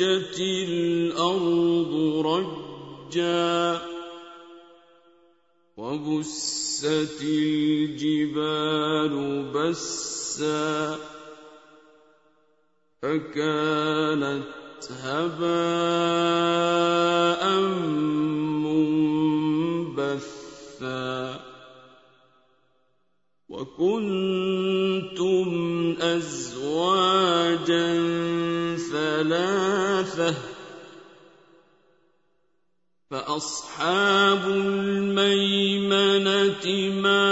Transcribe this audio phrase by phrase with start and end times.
[0.00, 1.92] الأرض
[2.26, 3.80] رجا
[5.76, 9.14] وبست الجبال
[9.54, 10.98] بسا
[13.02, 14.44] فكانت
[15.02, 15.52] هباء
[19.92, 21.40] منبثا
[23.48, 25.48] وكنتم
[26.00, 27.92] أزواجا
[29.22, 30.34] ثلاثة
[33.10, 35.86] فأصحاب الميمنة
[37.00, 37.26] ما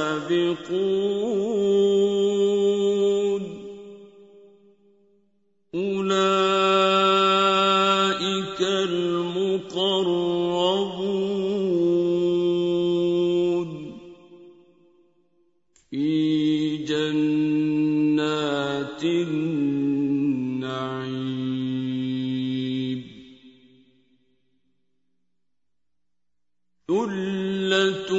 [26.88, 28.12] ثلة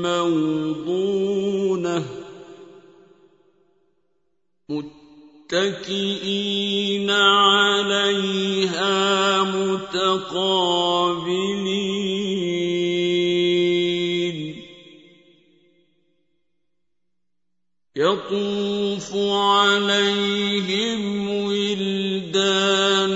[0.08, 1.98] موضونة
[4.68, 6.17] متكئين
[13.68, 14.62] متقابلين
[17.96, 23.14] يطوف عليهم ولدان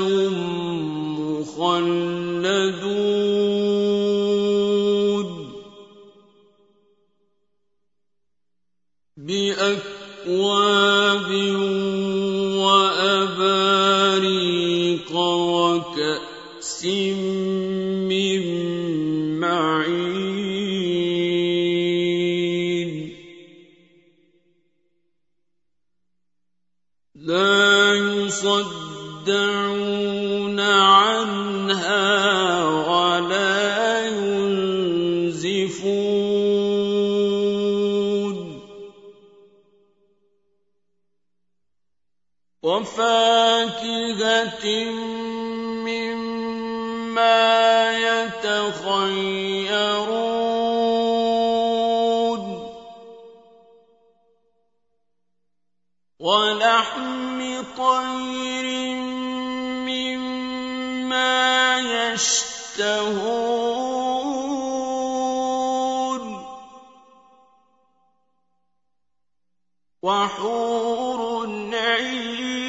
[70.02, 72.61] وحور عين.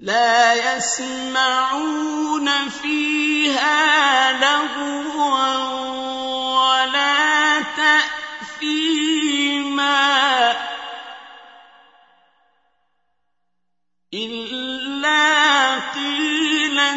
[0.00, 5.56] لا يسمعون فيها لغوا
[6.56, 8.96] ولا تأثيما
[14.14, 16.92] إلا قيلا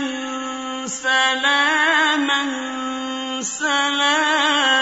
[0.87, 2.41] سلاما
[3.41, 4.73] سلاما.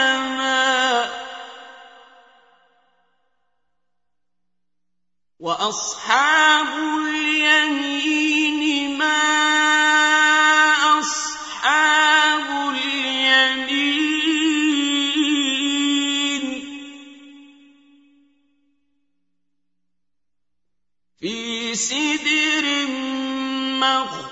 [5.40, 7.91] وأصحاب اليمين
[21.74, 22.66] سِدْرٍ
[23.80, 24.31] مَّخْضُودٍ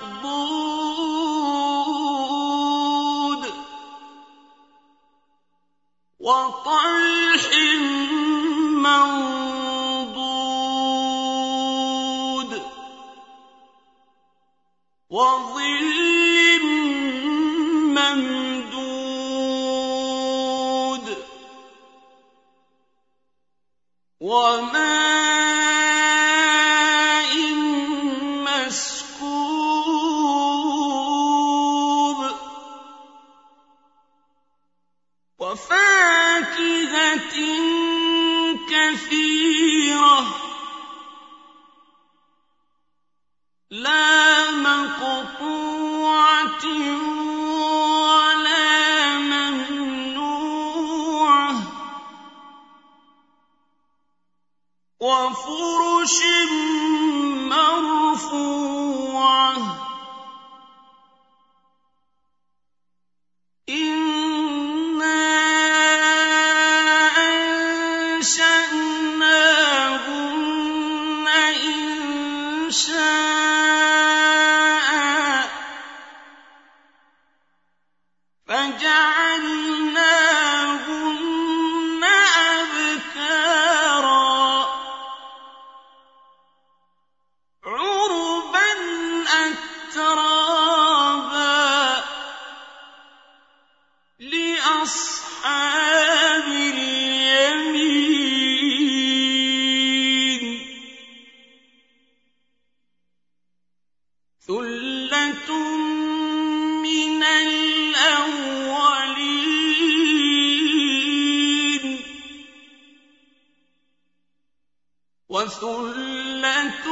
[115.50, 116.86] وَثُلَّةٌ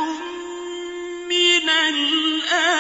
[1.29, 2.78] مِّنَ الْآخِرِينَ.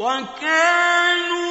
[0.00, 1.49] وَكَانُوا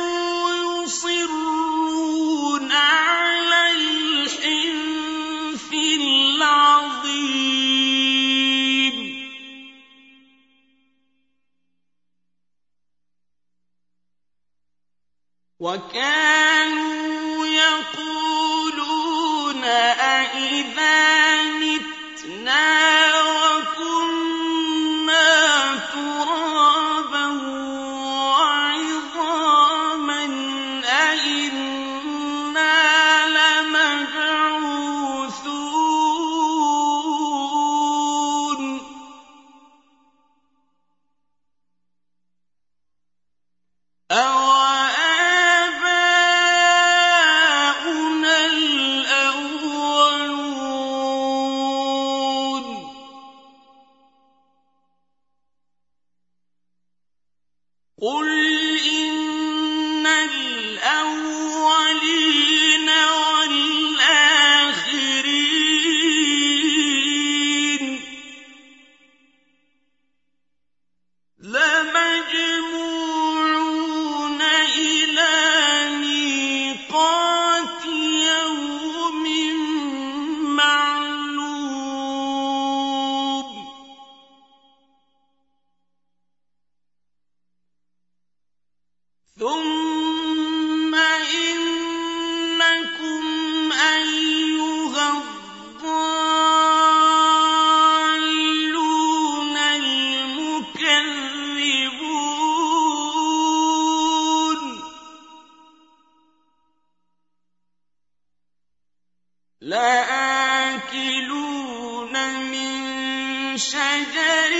[113.59, 114.53] شجر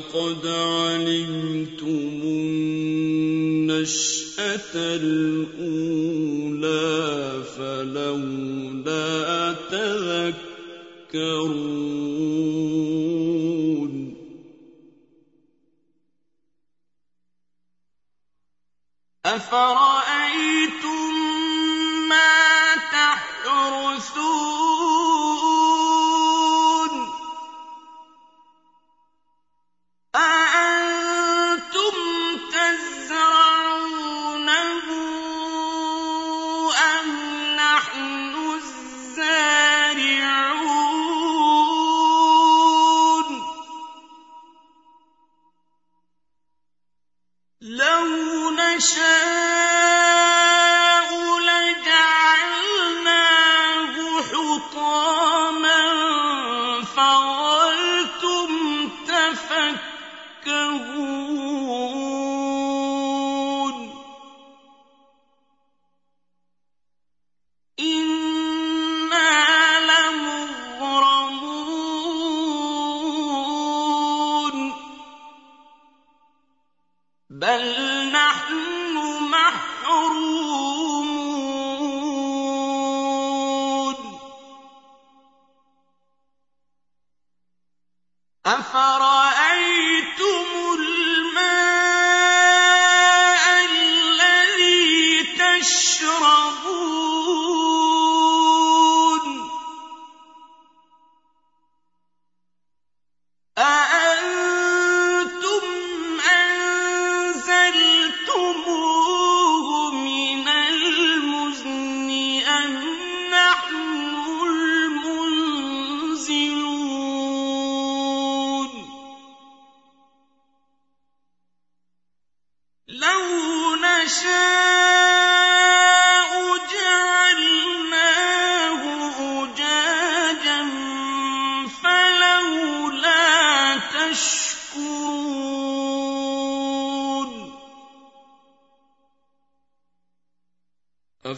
[0.08, 2.22] لقد علمتم
[3.68, 6.14] النشأة الأولى
[7.58, 9.08] فلولا
[9.72, 11.28] تذكرون.
[19.26, 21.07] أفرأيتم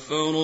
[0.10, 0.39] كفروا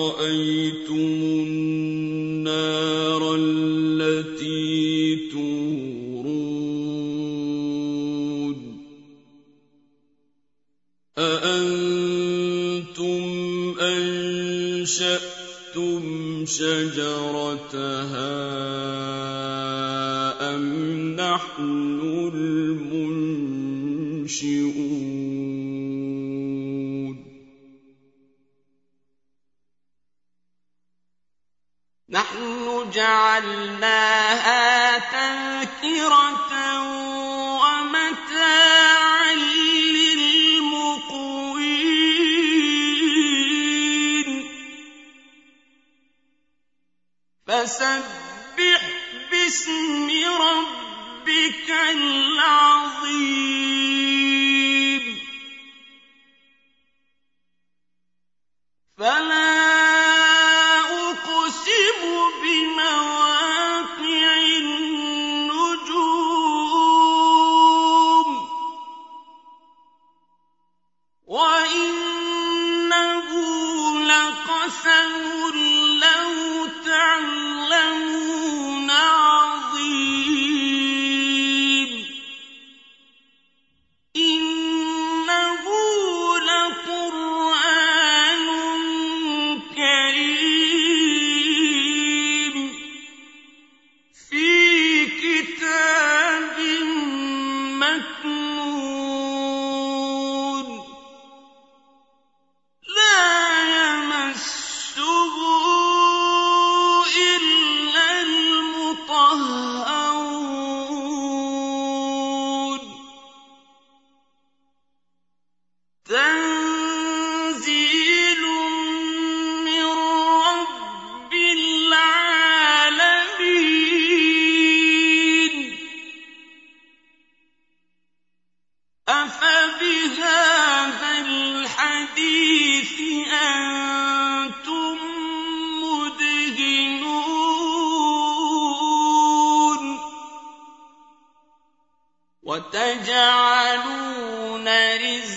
[32.10, 33.78] نَحْنُ جَعَلْنَاهَا
[34.98, 36.52] تَذْكِرَةً
[37.62, 40.86] وَمَتَاعًا لِّلْمُقْوِينَ.
[47.46, 48.82] فَسَبِّحْ
[49.30, 50.10] بِاسْمِ
[50.40, 52.95] رَبِّكَ الْعَظِيمِ.
[107.06, 107.35] إِلَّا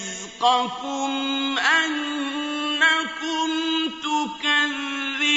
[0.10, 1.12] رِزْقَكُمْ
[1.60, 3.50] أَنَّكُمْ
[4.04, 5.30] تُكَذِّبُونَ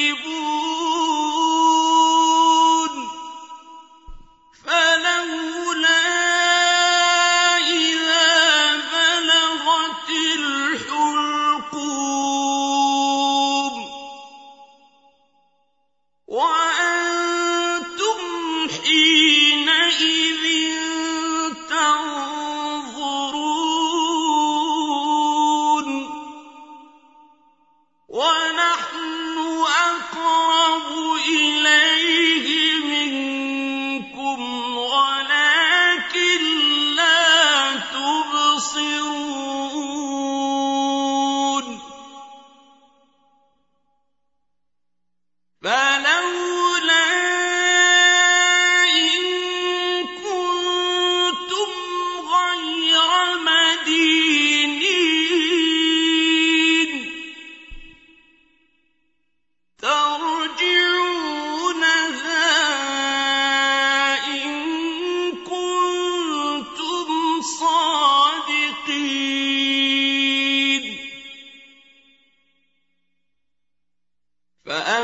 [74.72, 75.01] فَأَمَّا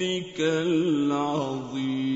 [0.00, 2.15] ربك العظيم.